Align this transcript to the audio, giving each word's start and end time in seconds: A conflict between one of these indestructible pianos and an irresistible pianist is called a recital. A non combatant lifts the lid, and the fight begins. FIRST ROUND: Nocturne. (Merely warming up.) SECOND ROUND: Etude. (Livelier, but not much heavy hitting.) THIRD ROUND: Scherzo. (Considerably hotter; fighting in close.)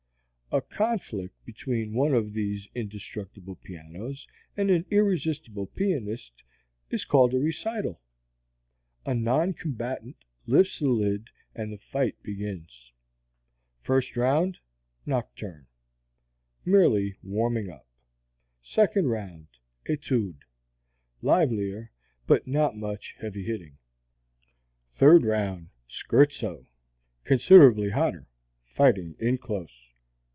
A 0.53 0.59
conflict 0.59 1.33
between 1.45 1.93
one 1.93 2.13
of 2.13 2.33
these 2.33 2.67
indestructible 2.75 3.55
pianos 3.55 4.27
and 4.57 4.69
an 4.69 4.83
irresistible 4.91 5.65
pianist 5.67 6.43
is 6.89 7.05
called 7.05 7.33
a 7.33 7.39
recital. 7.39 8.01
A 9.05 9.13
non 9.13 9.53
combatant 9.53 10.17
lifts 10.45 10.79
the 10.79 10.89
lid, 10.89 11.29
and 11.55 11.71
the 11.71 11.77
fight 11.77 12.21
begins. 12.21 12.91
FIRST 13.79 14.17
ROUND: 14.17 14.59
Nocturne. 15.05 15.67
(Merely 16.65 17.15
warming 17.23 17.69
up.) 17.69 17.87
SECOND 18.61 19.09
ROUND: 19.09 19.47
Etude. 19.85 20.43
(Livelier, 21.21 21.93
but 22.27 22.45
not 22.45 22.75
much 22.75 23.15
heavy 23.21 23.45
hitting.) 23.45 23.77
THIRD 24.91 25.23
ROUND: 25.23 25.69
Scherzo. 25.87 26.67
(Considerably 27.23 27.91
hotter; 27.91 28.27
fighting 28.65 29.15
in 29.17 29.37
close.) 29.37 29.87